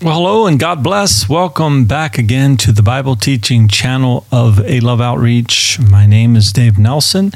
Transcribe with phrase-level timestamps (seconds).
[0.00, 1.28] Well, hello and God bless.
[1.28, 5.80] Welcome back again to the Bible teaching channel of A Love Outreach.
[5.80, 7.32] My name is Dave Nelson.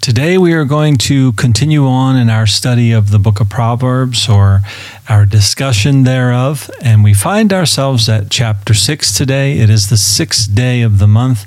[0.00, 4.30] Today we are going to continue on in our study of the book of Proverbs
[4.30, 4.62] or
[5.10, 6.70] our discussion thereof.
[6.80, 9.58] And we find ourselves at chapter 6 today.
[9.58, 11.44] It is the sixth day of the month.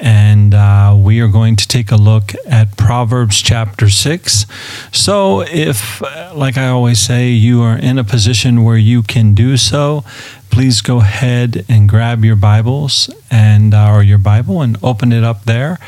[0.00, 4.46] And uh, we are going to take a look at Proverbs chapter 6.
[4.92, 6.00] So, if,
[6.34, 10.04] like I always say, you are in a position where you can do so,
[10.50, 15.24] please go ahead and grab your Bibles and uh, or your Bible and open it
[15.24, 15.78] up there.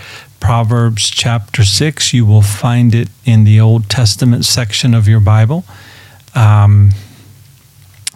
[0.41, 5.65] Proverbs chapter 6, you will find it in the Old Testament section of your Bible.
[6.35, 6.91] Um,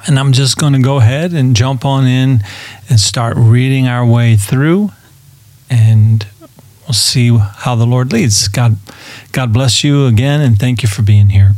[0.06, 2.40] and I'm just going to go ahead and jump on in
[2.88, 4.92] and start reading our way through
[5.70, 6.26] and
[6.82, 8.48] we'll see how the Lord leads.
[8.48, 8.76] God,
[9.32, 11.54] God bless you again, and thank you for being here.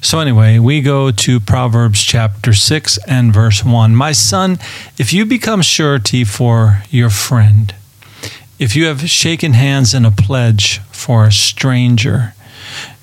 [0.00, 3.94] So, anyway, we go to Proverbs chapter 6 and verse 1.
[3.94, 4.58] My son,
[4.98, 7.74] if you become surety for your friend,
[8.58, 12.34] if you have shaken hands in a pledge for a stranger,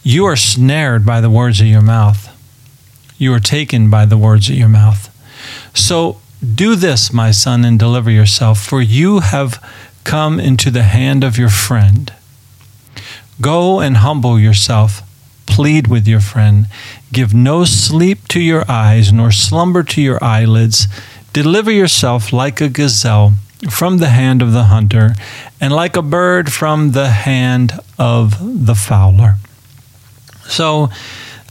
[0.04, 2.28] you are snared by the words of your mouth.
[3.18, 5.10] You are taken by the words of your mouth.
[5.74, 6.22] So,
[6.56, 9.62] do this, my son, and deliver yourself, for you have
[10.10, 12.12] come into the hand of your friend.
[13.40, 15.04] Go and humble yourself.
[15.46, 16.66] Plead with your friend.
[17.14, 20.88] Give no sleep to your eyes, nor slumber to your eyelids.
[21.32, 23.34] Deliver yourself like a gazelle
[23.70, 25.14] from the hand of the hunter,
[25.62, 29.36] and like a bird from the hand of the fowler.
[30.48, 30.90] So,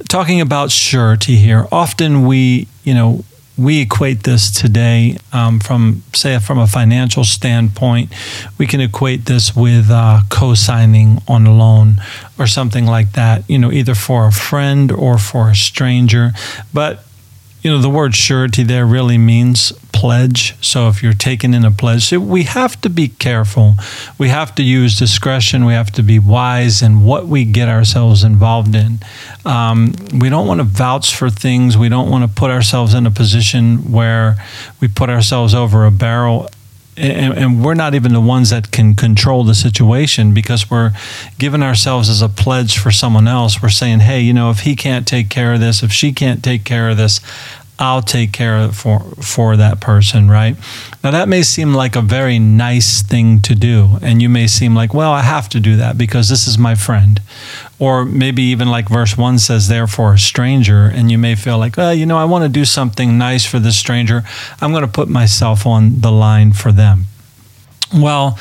[0.08, 3.24] talking about surety here, often we, you know,
[3.58, 8.12] we equate this today um, from, say, from a financial standpoint.
[8.56, 11.96] We can equate this with uh, co signing on a loan
[12.38, 16.30] or something like that, you know, either for a friend or for a stranger.
[16.72, 17.04] But
[17.62, 20.54] you know, the word surety there really means pledge.
[20.64, 23.74] So if you're taking in a pledge, we have to be careful.
[24.16, 25.64] We have to use discretion.
[25.64, 29.00] We have to be wise in what we get ourselves involved in.
[29.44, 31.76] Um, we don't want to vouch for things.
[31.76, 34.36] We don't want to put ourselves in a position where
[34.80, 36.48] we put ourselves over a barrel
[36.98, 40.92] and, and, we're not even the ones that can control the situation because we're
[41.38, 43.62] giving ourselves as a pledge for someone else.
[43.62, 46.42] We're saying, hey, you know, if he can't take care of this, if she can't
[46.42, 47.20] take care of this,
[47.78, 50.56] I'll take care of for for that person, right?
[51.04, 54.74] Now that may seem like a very nice thing to do, and you may seem
[54.74, 57.20] like, well, I have to do that because this is my friend,
[57.78, 61.76] or maybe even like verse one says, therefore a stranger, and you may feel like,
[61.76, 64.24] well, you know, I want to do something nice for this stranger.
[64.60, 67.04] I'm going to put myself on the line for them.
[67.94, 68.38] Well,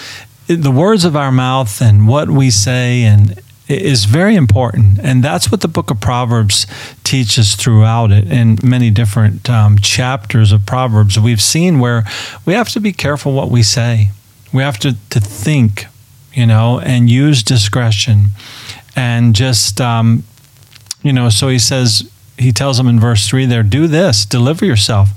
[0.47, 4.99] the words of our mouth and what we say and is very important.
[4.99, 6.67] And that's what the book of Proverbs
[7.03, 11.19] teaches throughout it in many different um, chapters of Proverbs.
[11.19, 12.03] We've seen where
[12.45, 14.11] we have to be careful what we say,
[14.53, 15.87] we have to, to think,
[16.33, 18.27] you know, and use discretion.
[18.95, 20.23] And just, um,
[21.03, 24.63] you know, so he says, he tells them in verse 3 there do this deliver
[24.63, 25.09] yourself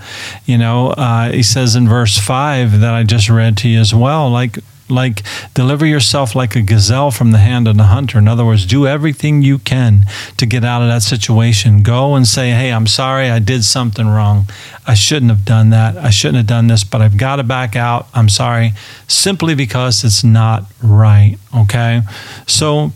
[0.47, 3.94] you know uh, he says in verse 5 that i just read to you as
[3.94, 4.59] well like
[4.91, 5.23] like
[5.55, 8.19] deliver yourself like a gazelle from the hand of the hunter.
[8.19, 10.05] In other words, do everything you can
[10.37, 11.83] to get out of that situation.
[11.83, 14.47] Go and say, Hey, I'm sorry, I did something wrong.
[14.87, 15.97] I shouldn't have done that.
[15.97, 18.09] I shouldn't have done this, but I've got to back out.
[18.15, 18.73] I'm sorry,
[19.06, 21.37] simply because it's not right.
[21.55, 22.03] Okay.
[22.47, 22.93] So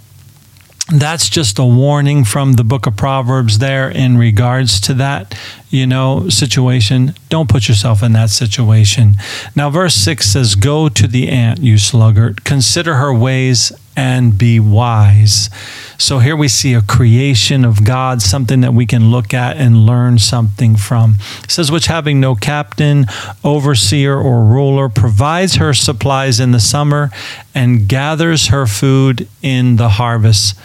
[0.93, 5.35] that's just a warning from the book of Proverbs there in regards to that,
[5.75, 7.15] you know, situation.
[7.29, 9.17] Don't put yourself in that situation.
[9.57, 14.61] Now, verse 6 says, Go to the ant, you sluggard, consider her ways and be
[14.61, 15.51] wise.
[15.99, 19.87] So here we see a creation of God, something that we can look at and
[19.87, 21.17] learn something from.
[21.43, 23.07] It says, which having no captain,
[23.45, 27.11] overseer, or ruler, provides her supplies in the summer
[27.55, 30.59] and gathers her food in the harvest.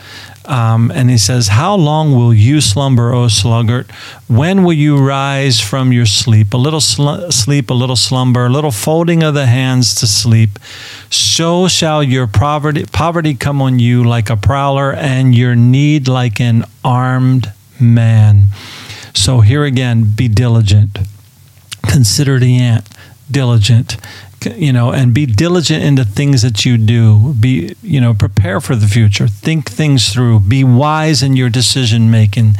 [0.45, 3.91] Um, and he says, How long will you slumber, O sluggard?
[4.27, 6.53] When will you rise from your sleep?
[6.53, 10.57] A little sl- sleep, a little slumber, a little folding of the hands to sleep.
[11.09, 16.39] So shall your poverty, poverty come on you like a prowler, and your need like
[16.39, 18.45] an armed man.
[19.13, 20.99] So here again, be diligent.
[21.83, 22.87] Consider the ant
[23.29, 23.97] diligent
[24.45, 27.33] you know, and be diligent in the things that you do.
[27.33, 29.27] Be, you know, prepare for the future.
[29.27, 30.41] Think things through.
[30.41, 32.55] Be wise in your decision making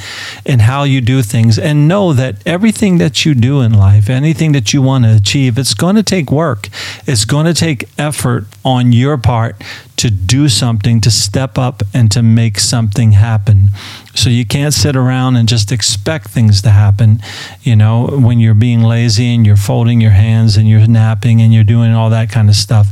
[0.46, 1.58] and how you do things.
[1.58, 5.58] And know that everything that you do in life, anything that you want to achieve,
[5.58, 6.70] it's going to take work.
[7.06, 9.56] It's going to take effort on your part
[10.00, 13.68] to do something, to step up and to make something happen.
[14.16, 17.20] So you can't sit around and just expect things to happen.
[17.64, 21.54] You know, when you're being lazy and you're folding your hands and you're napping and
[21.54, 22.88] you're doing all that kind of stuff.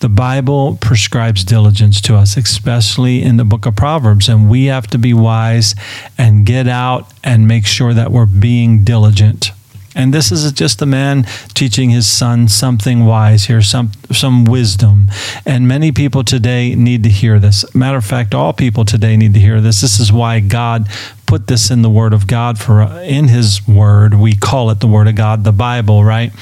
[0.00, 4.28] The Bible prescribes diligence to us, especially in the book of Proverbs.
[4.28, 5.74] And we have to be wise
[6.18, 9.52] and get out and make sure that we're being diligent.
[10.00, 15.08] And this is just a man teaching his son something wise here, some some wisdom.
[15.44, 17.74] And many people today need to hear this.
[17.74, 19.82] Matter of fact, all people today need to hear this.
[19.82, 20.88] This is why God
[21.26, 24.14] put this in the Word of God for uh, in His Word.
[24.14, 26.32] We call it the Word of God, the Bible, right?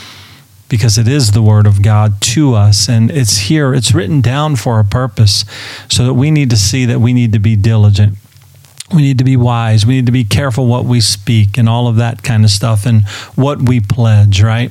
[0.68, 3.74] Because it is the Word of God to us, and it's here.
[3.74, 5.44] It's written down for a purpose,
[5.88, 8.18] so that we need to see that we need to be diligent
[8.94, 9.84] we need to be wise.
[9.84, 12.86] We need to be careful what we speak and all of that kind of stuff
[12.86, 14.70] and what we pledge, right?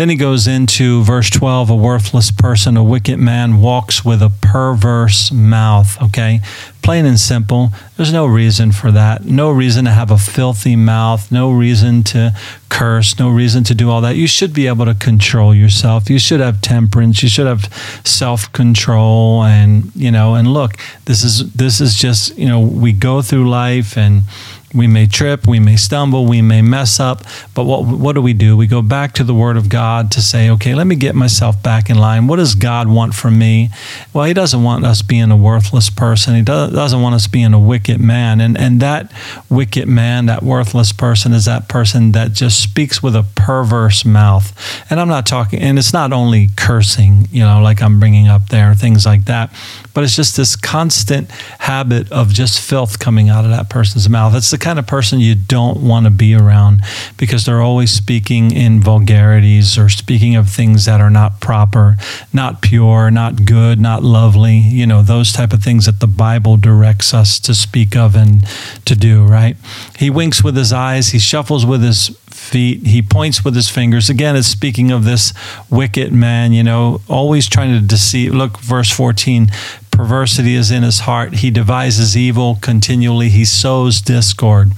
[0.00, 4.32] Then he goes into verse 12 a worthless person, a wicked man walks with a
[4.40, 6.40] perverse mouth, okay?
[6.80, 7.68] Plain and simple.
[7.98, 9.26] There's no reason for that.
[9.26, 11.30] No reason to have a filthy mouth.
[11.30, 12.34] No reason to
[12.70, 13.18] curse.
[13.18, 14.16] No reason to do all that.
[14.16, 16.08] You should be able to control yourself.
[16.08, 17.22] You should have temperance.
[17.22, 17.68] You should have
[18.02, 23.20] self-control and, you know, and look, this is this is just, you know, we go
[23.20, 24.22] through life and
[24.72, 27.22] we may trip, we may stumble, we may mess up,
[27.54, 28.56] but what what do we do?
[28.56, 31.60] We go back to the Word of God to say, okay, let me get myself
[31.62, 32.26] back in line.
[32.28, 33.70] What does God want from me?
[34.12, 36.36] Well, He doesn't want us being a worthless person.
[36.36, 39.12] He doesn't want us being a wicked man, and and that
[39.48, 44.54] wicked man, that worthless person, is that person that just speaks with a perverse mouth.
[44.88, 48.50] And I'm not talking, and it's not only cursing, you know, like I'm bringing up
[48.50, 49.50] there, things like that,
[49.94, 54.34] but it's just this constant habit of just filth coming out of that person's mouth.
[54.34, 56.82] It's the kind of person you don't want to be around
[57.16, 61.96] because they're always speaking in vulgarities or speaking of things that are not proper,
[62.32, 66.56] not pure, not good, not lovely, you know, those type of things that the Bible
[66.56, 68.46] directs us to speak of and
[68.84, 69.56] to do, right?
[69.98, 74.08] He winks with his eyes, he shuffles with his feet, he points with his fingers.
[74.08, 75.32] Again, it's speaking of this
[75.68, 78.34] wicked man, you know, always trying to deceive.
[78.34, 79.50] Look, verse 14
[80.00, 81.34] perversity is in his heart.
[81.34, 83.28] He devises evil continually.
[83.28, 84.72] He sows discord.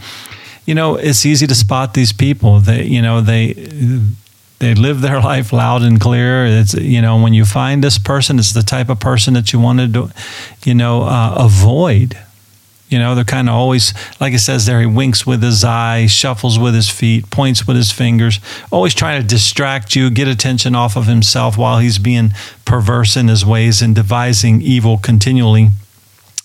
[0.66, 2.58] You know, it's easy to spot these people.
[2.58, 3.52] They, you know, they
[4.58, 6.44] they live their life loud and clear.
[6.44, 9.60] It's you know, when you find this person, it's the type of person that you
[9.60, 10.10] want to,
[10.64, 12.18] you know, uh, avoid.
[12.92, 16.06] You know, they're kind of always, like it says there, he winks with his eye,
[16.06, 18.38] shuffles with his feet, points with his fingers,
[18.70, 22.32] always trying to distract you, get attention off of himself while he's being
[22.64, 25.70] perverse in his ways and devising evil continually.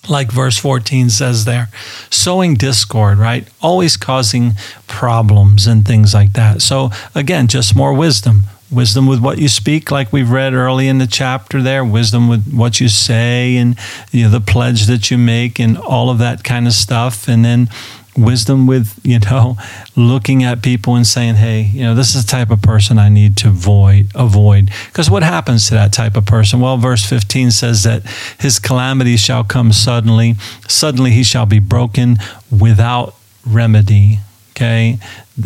[0.09, 1.69] Like verse 14 says there,
[2.09, 3.45] sowing discord, right?
[3.61, 4.53] Always causing
[4.87, 6.61] problems and things like that.
[6.61, 10.97] So, again, just more wisdom wisdom with what you speak like we've read early in
[10.97, 13.77] the chapter there wisdom with what you say and
[14.11, 17.27] you know, the pledge that you make and all of that kind of stuff.
[17.27, 17.69] And then
[18.17, 19.55] wisdom with you know
[19.95, 23.09] looking at people and saying hey you know this is the type of person i
[23.09, 24.71] need to avoid avoid.
[24.87, 26.59] Because what happens to that type of person?
[26.59, 28.03] Well verse 15 says that
[28.39, 30.35] his calamity shall come suddenly.
[30.67, 32.17] Suddenly he shall be broken
[32.51, 33.15] without
[33.45, 34.19] remedy
[34.57, 34.97] Okay.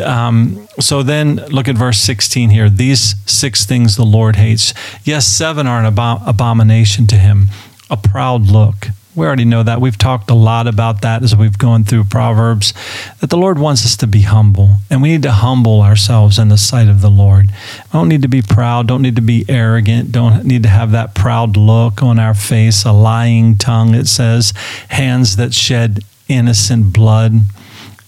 [0.01, 2.69] Um, so then look at verse 16 here.
[2.69, 4.73] These six things the Lord hates.
[5.03, 7.47] Yes, seven are an abom- abomination to him.
[7.89, 8.87] A proud look.
[9.13, 9.81] We already know that.
[9.81, 12.73] We've talked a lot about that as we've gone through Proverbs,
[13.19, 14.77] that the Lord wants us to be humble.
[14.89, 17.47] And we need to humble ourselves in the sight of the Lord.
[17.47, 20.91] We don't need to be proud, don't need to be arrogant, don't need to have
[20.91, 24.53] that proud look on our face, a lying tongue, it says,
[24.87, 25.99] hands that shed
[26.29, 27.41] innocent blood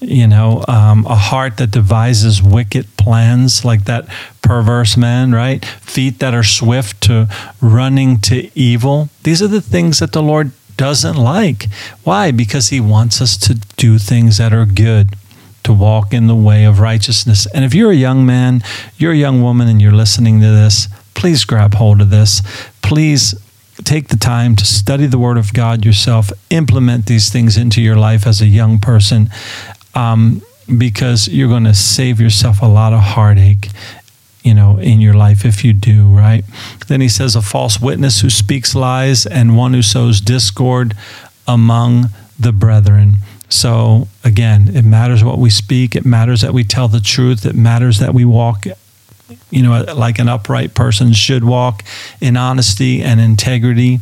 [0.03, 4.07] you know, um, a heart that devises wicked plans like that
[4.41, 5.63] perverse man, right?
[5.65, 7.27] Feet that are swift to
[7.62, 9.10] running to evil.
[9.24, 11.67] These are the things that the Lord doesn't like.
[12.03, 12.31] Why?
[12.31, 15.15] Because He wants us to do things that are good,
[15.63, 17.48] to walk in the way of righteousness.
[17.53, 18.62] And if you're a young man,
[18.98, 22.41] you're a young woman, and you're listening to this, please grab hold of this.
[22.81, 23.36] Please
[23.83, 27.95] take the time to study the Word of God yourself, implement these things into your
[27.95, 29.29] life as a young person
[29.95, 30.41] um,
[30.77, 33.69] because you're going to save yourself a lot of heartache
[34.43, 36.43] you know in your life if you do right?
[36.88, 40.95] Then he says a false witness who speaks lies and one who sows discord
[41.47, 42.09] among
[42.39, 43.15] the brethren.
[43.50, 45.95] So again it matters what we speak.
[45.95, 47.45] It matters that we tell the truth.
[47.45, 48.65] It matters that we walk
[49.50, 51.83] you know, like an upright person should walk
[52.19, 54.00] in honesty and integrity.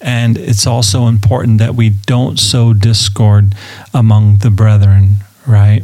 [0.00, 3.54] And it's also important that we don't sow discord
[3.94, 5.82] among the brethren, right?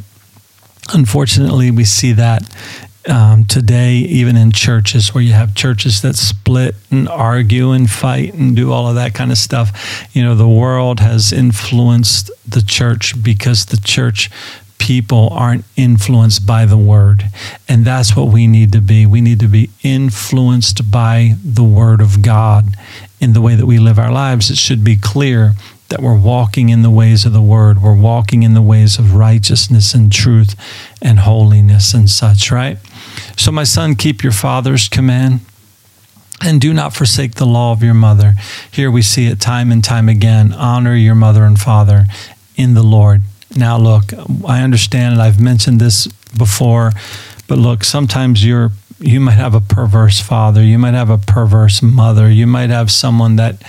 [0.93, 2.43] Unfortunately, we see that
[3.09, 8.35] um, today, even in churches where you have churches that split and argue and fight
[8.35, 10.07] and do all of that kind of stuff.
[10.13, 14.31] You know, the world has influenced the church because the church
[14.79, 17.25] people aren't influenced by the word.
[17.69, 19.07] And that's what we need to be.
[19.07, 22.77] We need to be influenced by the word of God
[23.23, 24.51] in the way that we live our lives.
[24.51, 25.55] It should be clear
[25.89, 27.81] that we're walking in the ways of the word.
[27.81, 30.57] We're walking in the ways of righteousness and truth
[31.01, 32.79] and holiness and such, right?
[33.37, 35.41] So, my son, keep your father's command
[36.43, 38.35] and do not forsake the law of your mother.
[38.71, 42.07] Here we see it time and time again honor your mother and father
[42.57, 43.23] in the Lord.
[43.55, 44.13] Now, look,
[44.45, 46.91] I understand, and I've mentioned this before,
[47.53, 51.83] but look, sometimes you're you might have a perverse father, you might have a perverse
[51.83, 53.63] mother, you might have someone that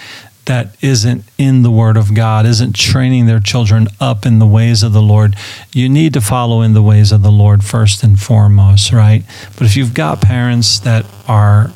[0.46, 4.84] that isn't in the Word of God, isn't training their children up in the ways
[4.84, 5.36] of the Lord,
[5.74, 9.26] you need to follow in the ways of the Lord first and foremost, right?
[9.58, 11.74] But if you've got parents that are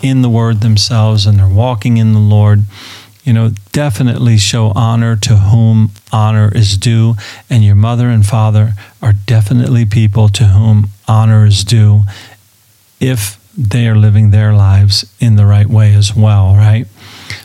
[0.00, 2.62] in the Word themselves and they're walking in the Lord,
[3.24, 7.16] you know, definitely show honor to whom honor is due.
[7.50, 12.02] And your mother and father are definitely people to whom honor is due
[13.00, 16.86] if they are living their lives in the right way as well, right?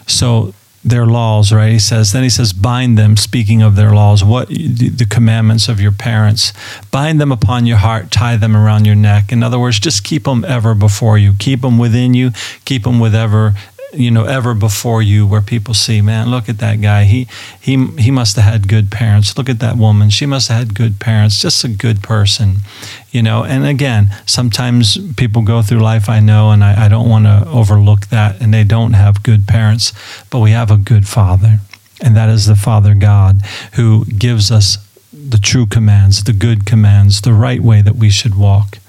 [0.05, 0.53] So
[0.83, 1.71] their laws, right?
[1.71, 5.79] He says, then he says, bind them, speaking of their laws, what the commandments of
[5.79, 6.51] your parents,
[6.91, 9.31] bind them upon your heart, tie them around your neck.
[9.31, 12.31] In other words, just keep them ever before you, keep them within you,
[12.65, 13.53] keep them with ever
[13.93, 17.03] you know ever before you where people see man look at that guy.
[17.05, 17.27] He
[17.59, 19.37] he he must have had good parents.
[19.37, 20.09] Look at that woman.
[20.09, 21.39] She must have had good parents.
[21.39, 22.57] Just a good person
[23.13, 23.45] you know?
[23.45, 27.47] And again sometimes people go through life i know and i, I don't want to
[27.47, 29.93] overlook that and they don't have good parents
[30.29, 31.59] but we have a good father
[32.01, 33.41] and that is the father god
[33.73, 34.77] who gives us
[35.13, 38.79] the true commands the good commands the right way that we should walk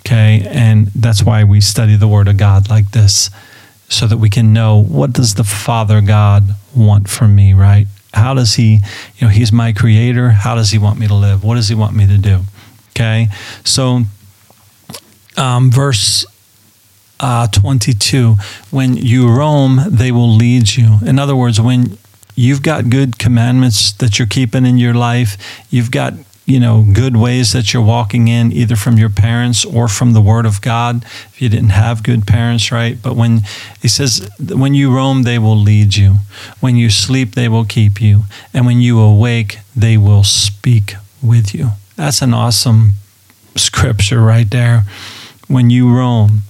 [0.00, 0.46] okay?
[0.48, 3.30] And that's why we study the word of god like this
[3.90, 7.86] so that we can know what does the Father God want from me, right?
[8.14, 8.78] How does he,
[9.16, 10.30] you know, he's my creator.
[10.30, 11.44] How does he want me to live?
[11.44, 12.40] What does he want me to do?
[12.90, 13.28] Okay.
[13.64, 14.02] So,
[15.36, 16.24] um, verse
[17.18, 18.36] uh, 22
[18.70, 20.98] when you roam, they will lead you.
[21.04, 21.98] In other words, when
[22.34, 25.36] you've got good commandments that you're keeping in your life,
[25.68, 26.14] you've got
[26.50, 30.20] you know, good ways that you're walking in, either from your parents or from the
[30.20, 33.00] Word of God, if you didn't have good parents, right?
[33.00, 33.42] But when
[33.80, 36.16] he says, when you roam, they will lead you.
[36.58, 38.24] When you sleep, they will keep you.
[38.52, 41.68] And when you awake, they will speak with you.
[41.94, 42.94] That's an awesome
[43.54, 44.82] scripture right there.
[45.46, 46.42] When you roam,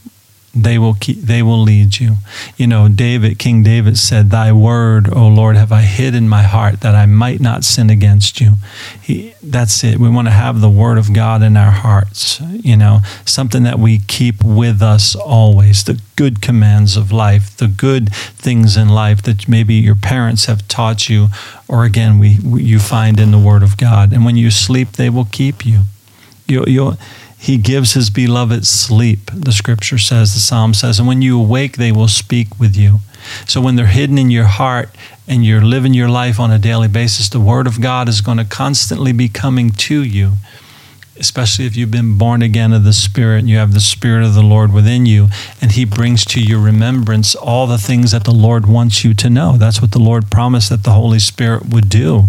[0.62, 2.16] they will keep, they will lead you.
[2.56, 6.42] You know, David, King David said, "Thy word, O Lord, have I hid in my
[6.42, 8.54] heart that I might not sin against you."
[9.00, 9.98] He, that's it.
[9.98, 12.40] We want to have the word of God in our hearts.
[12.40, 15.84] You know, something that we keep with us always.
[15.84, 20.68] The good commands of life, the good things in life that maybe your parents have
[20.68, 21.28] taught you,
[21.68, 24.12] or again, we, we you find in the word of God.
[24.12, 25.80] And when you sleep, they will keep you.
[26.46, 26.96] You you
[27.40, 30.98] he gives his beloved sleep, the scripture says, the psalm says.
[30.98, 33.00] And when you awake, they will speak with you.
[33.46, 34.90] So when they're hidden in your heart
[35.26, 38.36] and you're living your life on a daily basis, the word of God is going
[38.36, 40.32] to constantly be coming to you
[41.20, 44.34] especially if you've been born again of the Spirit and you have the Spirit of
[44.34, 45.28] the Lord within you,
[45.60, 49.30] and He brings to your remembrance all the things that the Lord wants you to
[49.30, 49.56] know.
[49.56, 52.24] That's what the Lord promised that the Holy Spirit would do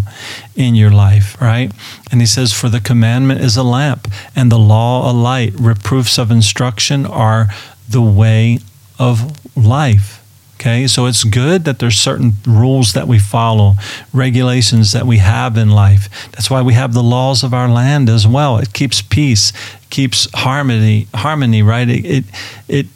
[0.54, 1.72] in your life, right?
[2.10, 4.06] And He says, For the commandment is a lamp,
[4.36, 5.54] and the law a light.
[5.58, 7.48] Reproofs of instruction are
[7.88, 8.58] the way
[8.98, 10.21] of life.
[10.62, 13.74] Okay, so it's good that there's certain rules that we follow,
[14.12, 16.08] regulations that we have in life.
[16.30, 18.58] That's why we have the laws of our land as well.
[18.58, 19.52] It keeps peace,
[19.90, 21.88] keeps harmony, harmony, right?
[21.88, 22.24] It it,
[22.68, 22.86] it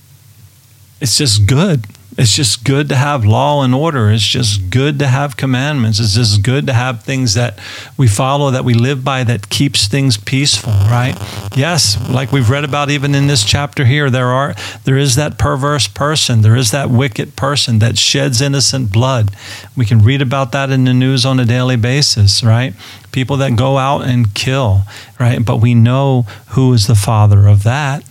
[1.00, 1.86] it's just good.
[2.18, 4.10] It's just good to have law and order.
[4.10, 6.00] It's just good to have commandments.
[6.00, 7.58] It's just good to have things that
[7.98, 11.14] we follow, that we live by, that keeps things peaceful, right?
[11.54, 14.54] Yes, like we've read about even in this chapter here, there are
[14.84, 19.30] there is that perverse person, there is that wicked person that sheds innocent blood.
[19.76, 22.72] We can read about that in the news on a daily basis, right?
[23.12, 24.82] People that go out and kill,
[25.20, 25.44] right?
[25.44, 28.04] But we know who is the father of that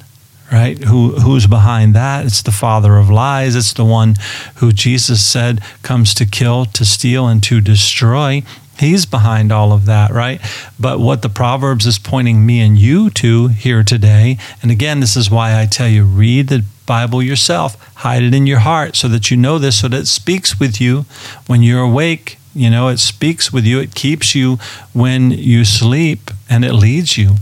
[0.52, 0.78] right?
[0.84, 2.25] Who who's behind that?
[2.25, 3.56] It's the father of lies.
[3.56, 4.16] It's the one
[4.56, 8.44] who Jesus said comes to kill, to steal, and to destroy.
[8.80, 10.42] He's behind all of that, right?
[10.78, 15.16] But what the Proverbs is pointing me and you to here today, and again, this
[15.16, 19.08] is why I tell you read the Bible yourself, hide it in your heart so
[19.08, 21.06] that you know this, so that it speaks with you
[21.48, 22.38] when you're awake.
[22.54, 24.60] You know, it speaks with you, it keeps you
[24.94, 27.36] when you sleep, and it leads you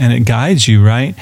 [0.00, 1.14] and it guides you, right?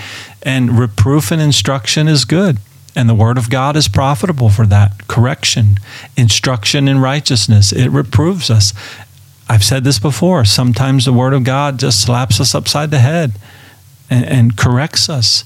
[0.43, 2.59] And reproof and instruction is good.
[2.97, 5.07] And the word of God is profitable for that.
[5.09, 5.79] Correction,
[6.17, 8.73] instruction in righteousness, it reproves us.
[9.49, 10.45] I've said this before.
[10.45, 13.33] Sometimes the word of God just slaps us upside the head
[14.11, 15.45] and, and corrects us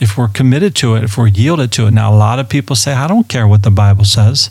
[0.00, 1.92] if we're committed to it, if we're yielded to it.
[1.92, 4.50] Now, a lot of people say, I don't care what the Bible says.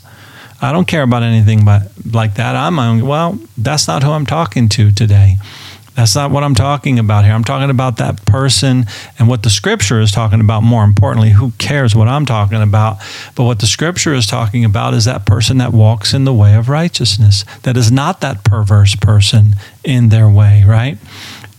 [0.62, 2.54] I don't care about anything but, like that.
[2.54, 5.36] I'm well, that's not who I'm talking to today.
[5.94, 7.34] That's not what I'm talking about here.
[7.34, 8.86] I'm talking about that person
[9.18, 10.62] and what the scripture is talking about.
[10.62, 12.98] More importantly, who cares what I'm talking about?
[13.34, 16.54] But what the scripture is talking about is that person that walks in the way
[16.54, 20.96] of righteousness, that is not that perverse person in their way, right?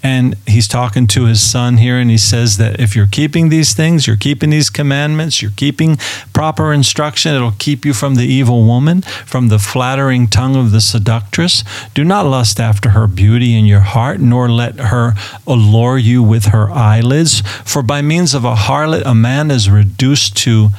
[0.05, 3.73] And he's talking to his son here, and he says that if you're keeping these
[3.73, 5.95] things, you're keeping these commandments, you're keeping
[6.33, 10.81] proper instruction, it'll keep you from the evil woman, from the flattering tongue of the
[10.81, 11.63] seductress.
[11.93, 15.13] Do not lust after her beauty in your heart, nor let her
[15.47, 17.41] allure you with her eyelids.
[17.63, 20.69] For by means of a harlot, a man is reduced to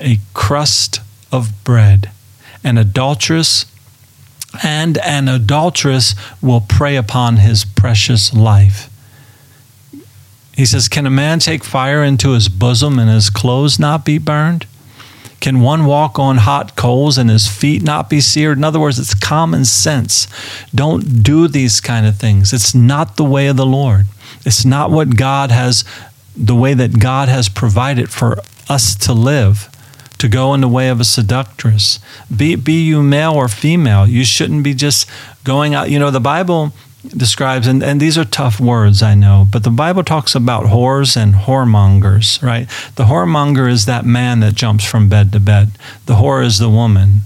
[0.00, 1.00] a crust
[1.32, 2.10] of bread.
[2.62, 3.66] An adulteress
[4.62, 8.90] and an adulteress will prey upon his precious life.
[10.56, 14.18] He says, Can a man take fire into his bosom and his clothes not be
[14.18, 14.66] burned?
[15.40, 18.58] Can one walk on hot coals and his feet not be seared?
[18.58, 20.26] In other words, it's common sense.
[20.74, 22.52] Don't do these kind of things.
[22.52, 24.06] It's not the way of the Lord.
[24.44, 25.84] It's not what God has,
[26.36, 28.38] the way that God has provided for
[28.68, 29.70] us to live
[30.18, 32.00] to go in the way of a seductress.
[32.34, 34.06] Be, be you male or female.
[34.06, 35.08] You shouldn't be just
[35.44, 35.90] going out.
[35.90, 36.72] You know, the Bible
[37.06, 41.16] describes, and, and these are tough words, I know, but the Bible talks about whores
[41.16, 42.68] and whoremongers, right?
[42.96, 45.70] The whoremonger is that man that jumps from bed to bed,
[46.06, 47.22] the whore is the woman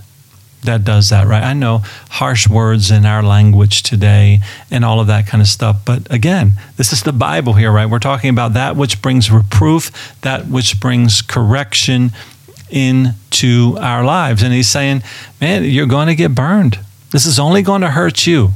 [0.64, 1.42] that does that, right?
[1.42, 1.78] I know
[2.10, 5.84] harsh words in our language today and all of that kind of stuff.
[5.84, 7.86] But again, this is the Bible here, right?
[7.86, 12.12] We're talking about that which brings reproof, that which brings correction,
[12.72, 14.42] into our lives.
[14.42, 15.02] And he's saying,
[15.40, 16.78] man, you're going to get burned.
[17.10, 18.50] This is only going to hurt you.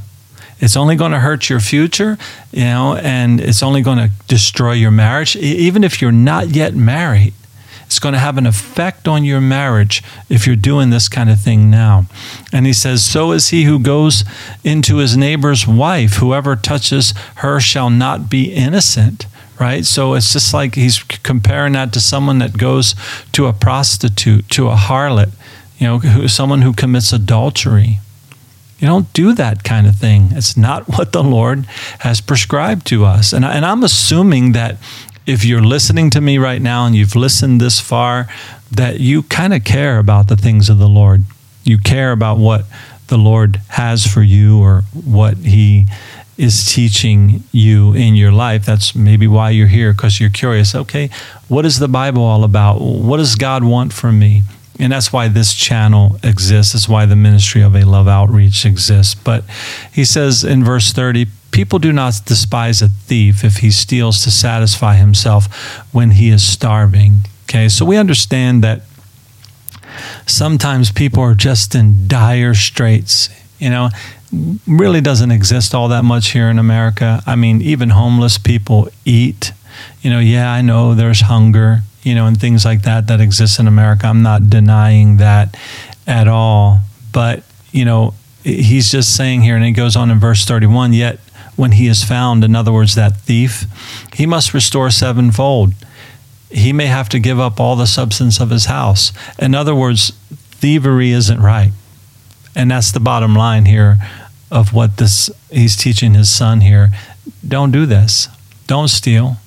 [0.59, 2.17] It's only going to hurt your future,
[2.51, 5.35] you know, and it's only going to destroy your marriage.
[5.35, 7.33] Even if you're not yet married,
[7.85, 11.39] it's going to have an effect on your marriage if you're doing this kind of
[11.39, 12.05] thing now.
[12.51, 14.25] And he says, So is he who goes
[14.63, 16.15] into his neighbor's wife.
[16.15, 19.27] Whoever touches her shall not be innocent
[19.59, 19.85] right?
[19.85, 22.95] So it's just like he's comparing that to someone that goes
[23.33, 25.31] to a prostitute, to a harlot,
[25.77, 27.99] you know, who, someone who commits adultery.
[28.79, 30.29] You don't do that kind of thing.
[30.31, 31.65] It's not what the Lord
[31.99, 33.33] has prescribed to us.
[33.33, 34.77] And, and I'm assuming that
[35.25, 38.27] if you're listening to me right now and you've listened this far,
[38.71, 41.25] that you kind of care about the things of the Lord.
[41.63, 42.65] You care about what
[43.07, 45.87] the Lord has for you or what He
[46.37, 48.65] is teaching you in your life.
[48.65, 50.75] That's maybe why you're here because you're curious.
[50.75, 51.09] Okay,
[51.47, 52.79] what is the Bible all about?
[52.79, 54.43] What does God want from me?
[54.79, 56.73] And that's why this channel exists.
[56.73, 59.15] That's why the ministry of a love outreach exists.
[59.15, 59.43] But
[59.91, 64.31] he says in verse 30, people do not despise a thief if he steals to
[64.31, 65.47] satisfy himself
[65.91, 67.21] when he is starving.
[67.45, 68.83] Okay, so we understand that
[70.27, 73.29] sometimes people are just in dire straits.
[73.57, 73.89] You know,
[74.67, 77.21] really doesn't exist all that much here in America.
[77.25, 79.53] I mean, even homeless people eat.
[80.01, 83.59] You know, yeah, I know there's hunger, you know, and things like that that exists
[83.59, 84.07] in America.
[84.07, 85.55] I'm not denying that
[86.05, 86.79] at all.
[87.11, 88.13] But, you know,
[88.43, 91.19] he's just saying here, and he goes on in verse 31 yet
[91.55, 93.65] when he is found, in other words, that thief,
[94.13, 95.73] he must restore sevenfold.
[96.49, 99.11] He may have to give up all the substance of his house.
[99.39, 101.71] In other words, thievery isn't right.
[102.57, 103.97] And that's the bottom line here
[104.49, 106.89] of what this he's teaching his son here.
[107.47, 108.29] Don't do this.
[108.65, 109.37] Don't steal.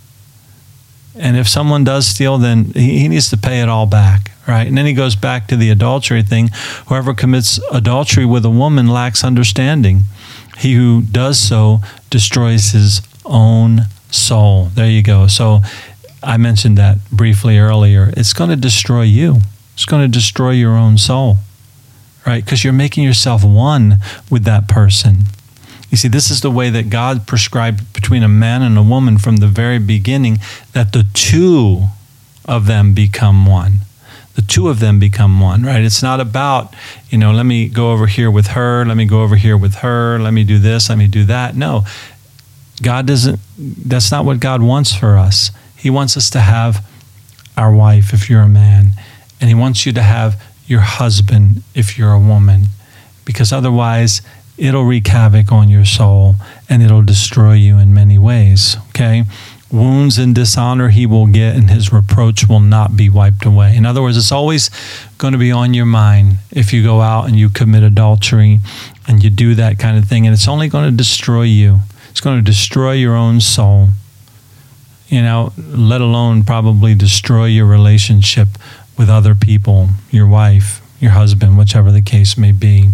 [1.17, 4.65] And if someone does steal, then he, he needs to pay it all back, right?
[4.65, 6.51] And then he goes back to the adultery thing.
[6.87, 10.03] Whoever commits adultery with a woman lacks understanding.
[10.59, 14.67] He who does so destroys his own soul.
[14.67, 15.27] There you go.
[15.27, 15.63] So
[16.23, 18.15] I mentioned that briefly earlier.
[18.17, 19.39] It's going to destroy you.
[19.75, 21.39] It's going to destroy your own soul
[22.27, 22.45] right?
[22.45, 23.99] Because you're making yourself one
[24.31, 25.25] with that person.
[25.91, 29.19] You see, this is the way that God prescribed between a man and a woman
[29.19, 30.39] from the very beginning
[30.73, 31.87] that the two
[32.45, 33.81] of them become one.
[34.35, 35.83] The two of them become one, right?
[35.83, 36.75] It's not about,
[37.11, 39.77] you know, let me go over here with her, let me go over here with
[39.77, 41.57] her, let me do this, let me do that.
[41.57, 41.85] No,
[42.81, 45.51] God doesn't, that's not what God wants for us.
[45.77, 46.87] He wants us to have
[47.57, 48.93] our wife if you're a man,
[49.41, 52.67] and He wants you to have your husband if you're a woman,
[53.25, 54.23] because otherwise
[54.57, 56.37] it'll wreak havoc on your soul
[56.69, 58.77] and it'll destroy you in many ways.
[58.91, 59.25] Okay?
[59.73, 63.77] Wounds and dishonor he will get, and his reproach will not be wiped away.
[63.77, 64.69] In other words, it's always
[65.19, 68.59] going to be on your mind if you go out and you commit adultery
[69.07, 71.81] and you do that kind of thing, and it's only going to destroy you.
[72.11, 73.91] It's going to destroy your own soul,
[75.09, 78.49] you know, let alone probably destroy your relationship
[79.01, 82.91] with other people, your wife, your husband, whichever the case may be.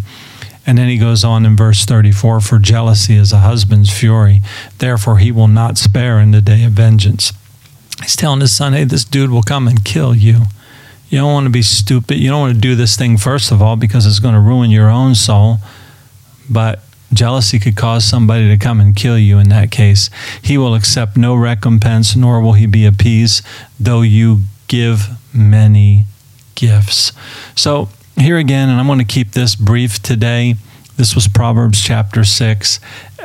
[0.65, 4.41] And then he goes on in verse 34 For jealousy is a husband's fury,
[4.79, 7.33] therefore he will not spare in the day of vengeance.
[8.01, 10.43] He's telling his son, Hey, this dude will come and kill you.
[11.09, 12.19] You don't want to be stupid.
[12.19, 14.71] You don't want to do this thing, first of all, because it's going to ruin
[14.71, 15.57] your own soul.
[16.49, 20.09] But jealousy could cause somebody to come and kill you in that case.
[20.41, 23.45] He will accept no recompense, nor will he be appeased,
[23.81, 26.07] though you give many
[26.55, 27.13] gifts.
[27.55, 30.57] So here again, and I'm going to keep this brief today.
[30.97, 32.81] This was Proverbs chapter 6,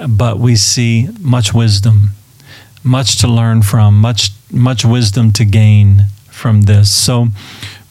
[0.09, 2.09] but we see much wisdom,
[2.83, 6.91] much to learn from, much much wisdom to gain from this.
[6.91, 7.27] So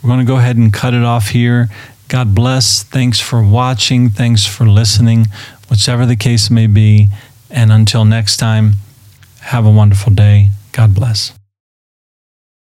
[0.02, 1.68] we're going to go ahead and cut it off here.
[2.08, 2.82] God bless.
[2.82, 4.10] Thanks for watching.
[4.10, 5.26] Thanks for listening,
[5.68, 7.08] whichever the case may be.
[7.50, 8.74] And until next time,
[9.40, 10.50] have a wonderful day.
[10.72, 11.39] God bless.